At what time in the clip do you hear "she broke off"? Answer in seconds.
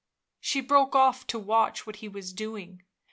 0.39-1.27